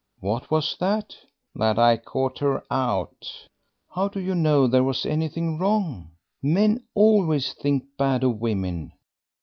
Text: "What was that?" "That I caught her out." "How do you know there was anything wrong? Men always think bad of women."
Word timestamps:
"What 0.19 0.49
was 0.49 0.75
that?" 0.79 1.15
"That 1.53 1.77
I 1.77 1.95
caught 1.95 2.39
her 2.39 2.63
out." 2.71 3.31
"How 3.93 4.07
do 4.07 4.19
you 4.19 4.33
know 4.33 4.65
there 4.65 4.83
was 4.83 5.05
anything 5.05 5.59
wrong? 5.59 6.09
Men 6.41 6.83
always 6.95 7.53
think 7.53 7.85
bad 7.99 8.23
of 8.23 8.41
women." 8.41 8.93